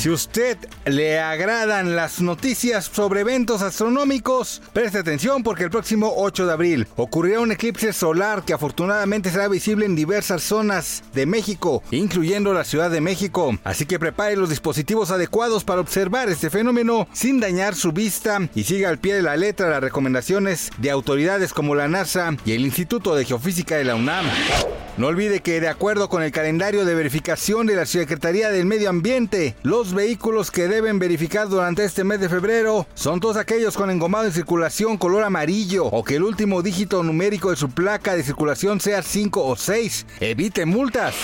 [0.00, 6.46] Si usted le agradan las noticias sobre eventos astronómicos, preste atención porque el próximo 8
[6.46, 11.82] de abril ocurrirá un eclipse solar que afortunadamente será visible en diversas zonas de México,
[11.90, 13.58] incluyendo la Ciudad de México.
[13.62, 18.64] Así que prepare los dispositivos adecuados para observar este fenómeno sin dañar su vista y
[18.64, 22.64] siga al pie de la letra las recomendaciones de autoridades como la NASA y el
[22.64, 24.24] Instituto de Geofísica de la UNAM.
[25.00, 28.90] No olvide que de acuerdo con el calendario de verificación de la Secretaría del Medio
[28.90, 33.88] Ambiente, los vehículos que deben verificar durante este mes de febrero son todos aquellos con
[33.88, 38.22] engomado en circulación color amarillo o que el último dígito numérico de su placa de
[38.22, 40.04] circulación sea 5 o 6.
[40.20, 41.14] Evite multas.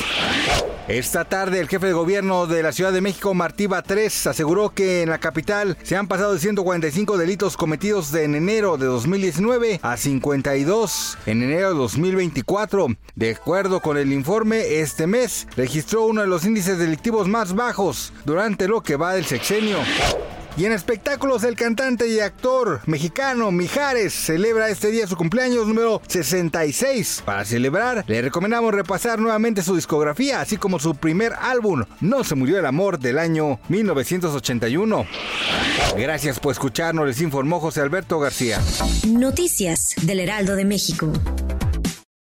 [0.88, 5.02] Esta tarde el jefe de gobierno de la Ciudad de México, Martí Batres, aseguró que
[5.02, 9.96] en la capital se han pasado de 145 delitos cometidos en enero de 2019 a
[9.96, 12.86] 52 en enero de 2024.
[13.16, 18.12] De acuerdo con el informe, este mes registró uno de los índices delictivos más bajos
[18.24, 19.78] durante lo que va del sexenio.
[20.56, 26.00] Y en espectáculos, el cantante y actor mexicano Mijares celebra este día su cumpleaños número
[26.08, 27.22] 66.
[27.26, 32.34] Para celebrar, le recomendamos repasar nuevamente su discografía, así como su primer álbum, No se
[32.34, 35.06] murió el amor, del año 1981.
[35.96, 38.60] Gracias por escucharnos, les informó José Alberto García.
[39.06, 41.12] Noticias del Heraldo de México.